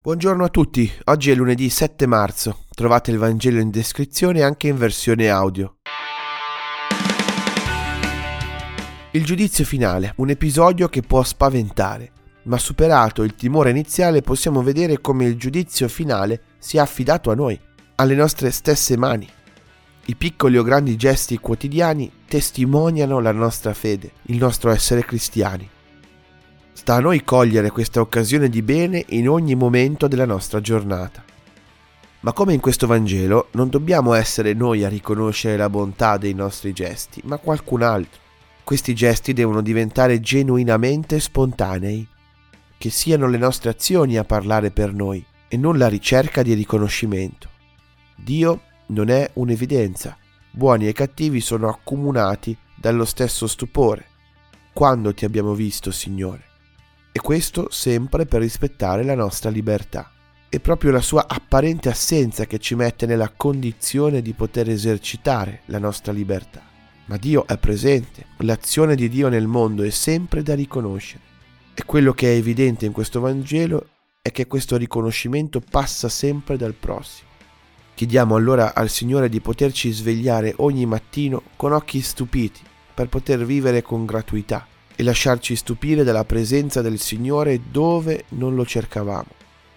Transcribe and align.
Buongiorno 0.00 0.44
a 0.44 0.48
tutti, 0.48 0.88
oggi 1.06 1.32
è 1.32 1.34
lunedì 1.34 1.68
7 1.68 2.06
marzo, 2.06 2.66
trovate 2.72 3.10
il 3.10 3.18
Vangelo 3.18 3.58
in 3.58 3.70
descrizione 3.70 4.42
anche 4.42 4.68
in 4.68 4.76
versione 4.76 5.28
audio. 5.28 5.78
Il 9.10 9.24
giudizio 9.24 9.64
finale, 9.64 10.12
un 10.18 10.30
episodio 10.30 10.88
che 10.88 11.02
può 11.02 11.24
spaventare, 11.24 12.12
ma 12.44 12.58
superato 12.58 13.24
il 13.24 13.34
timore 13.34 13.70
iniziale 13.70 14.22
possiamo 14.22 14.62
vedere 14.62 15.00
come 15.00 15.24
il 15.24 15.36
giudizio 15.36 15.88
finale 15.88 16.42
sia 16.58 16.82
affidato 16.82 17.32
a 17.32 17.34
noi, 17.34 17.60
alle 17.96 18.14
nostre 18.14 18.52
stesse 18.52 18.96
mani. 18.96 19.28
I 20.04 20.14
piccoli 20.14 20.58
o 20.58 20.62
grandi 20.62 20.94
gesti 20.94 21.38
quotidiani 21.38 22.08
testimoniano 22.28 23.18
la 23.18 23.32
nostra 23.32 23.74
fede, 23.74 24.12
il 24.26 24.36
nostro 24.36 24.70
essere 24.70 25.04
cristiani. 25.04 25.68
Sta 26.78 26.94
a 26.94 27.00
noi 27.00 27.24
cogliere 27.24 27.70
questa 27.70 28.00
occasione 28.00 28.48
di 28.48 28.62
bene 28.62 29.04
in 29.08 29.28
ogni 29.28 29.56
momento 29.56 30.06
della 30.06 30.24
nostra 30.24 30.60
giornata. 30.60 31.24
Ma 32.20 32.32
come 32.32 32.54
in 32.54 32.60
questo 32.60 32.86
Vangelo, 32.86 33.48
non 33.54 33.68
dobbiamo 33.68 34.14
essere 34.14 34.54
noi 34.54 34.84
a 34.84 34.88
riconoscere 34.88 35.56
la 35.56 35.68
bontà 35.68 36.16
dei 36.18 36.34
nostri 36.34 36.72
gesti, 36.72 37.20
ma 37.24 37.38
qualcun 37.38 37.82
altro. 37.82 38.20
Questi 38.62 38.94
gesti 38.94 39.32
devono 39.32 39.60
diventare 39.60 40.20
genuinamente 40.20 41.18
spontanei, 41.18 42.06
che 42.78 42.90
siano 42.90 43.26
le 43.26 43.38
nostre 43.38 43.70
azioni 43.70 44.16
a 44.16 44.24
parlare 44.24 44.70
per 44.70 44.94
noi 44.94 45.22
e 45.48 45.56
non 45.56 45.78
la 45.78 45.88
ricerca 45.88 46.42
di 46.42 46.54
riconoscimento. 46.54 47.48
Dio 48.14 48.60
non 48.86 49.08
è 49.08 49.28
un'evidenza, 49.34 50.16
buoni 50.52 50.86
e 50.86 50.92
cattivi 50.92 51.40
sono 51.40 51.68
accomunati 51.68 52.56
dallo 52.76 53.04
stesso 53.04 53.48
stupore. 53.48 54.06
Quando 54.72 55.12
ti 55.12 55.24
abbiamo 55.24 55.54
visto, 55.54 55.90
Signore? 55.90 56.47
E 57.18 57.20
questo 57.20 57.66
sempre 57.68 58.26
per 58.26 58.42
rispettare 58.42 59.02
la 59.02 59.16
nostra 59.16 59.50
libertà. 59.50 60.08
È 60.48 60.60
proprio 60.60 60.92
la 60.92 61.00
sua 61.00 61.26
apparente 61.26 61.88
assenza 61.88 62.46
che 62.46 62.60
ci 62.60 62.76
mette 62.76 63.06
nella 63.06 63.32
condizione 63.36 64.22
di 64.22 64.34
poter 64.34 64.70
esercitare 64.70 65.62
la 65.64 65.80
nostra 65.80 66.12
libertà. 66.12 66.62
Ma 67.06 67.16
Dio 67.16 67.44
è 67.48 67.58
presente, 67.58 68.26
l'azione 68.36 68.94
di 68.94 69.08
Dio 69.08 69.28
nel 69.28 69.48
mondo 69.48 69.82
è 69.82 69.90
sempre 69.90 70.44
da 70.44 70.54
riconoscere. 70.54 71.22
E 71.74 71.82
quello 71.84 72.12
che 72.12 72.32
è 72.32 72.36
evidente 72.36 72.86
in 72.86 72.92
questo 72.92 73.18
Vangelo 73.18 73.88
è 74.22 74.30
che 74.30 74.46
questo 74.46 74.76
riconoscimento 74.76 75.60
passa 75.60 76.08
sempre 76.08 76.56
dal 76.56 76.74
prossimo. 76.74 77.30
Chiediamo 77.94 78.36
allora 78.36 78.76
al 78.76 78.90
Signore 78.90 79.28
di 79.28 79.40
poterci 79.40 79.90
svegliare 79.90 80.54
ogni 80.58 80.86
mattino 80.86 81.42
con 81.56 81.72
occhi 81.72 82.00
stupiti 82.00 82.60
per 82.94 83.08
poter 83.08 83.44
vivere 83.44 83.82
con 83.82 84.06
gratuità 84.06 84.64
e 85.00 85.04
lasciarci 85.04 85.54
stupire 85.54 86.02
dalla 86.02 86.24
presenza 86.24 86.82
del 86.82 86.98
Signore 86.98 87.60
dove 87.70 88.24
non 88.30 88.56
lo 88.56 88.66
cercavamo 88.66 89.28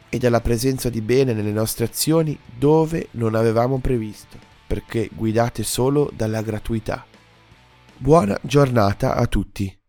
e 0.09 0.17
dalla 0.17 0.41
presenza 0.41 0.89
di 0.89 0.99
bene 0.99 1.33
nelle 1.33 1.51
nostre 1.51 1.85
azioni 1.85 2.35
dove 2.57 3.09
non 3.11 3.35
avevamo 3.35 3.77
previsto, 3.77 4.39
perché 4.65 5.11
guidate 5.13 5.61
solo 5.61 6.09
dalla 6.11 6.41
gratuità. 6.41 7.05
Buona 7.97 8.35
giornata 8.41 9.13
a 9.13 9.27
tutti. 9.27 9.80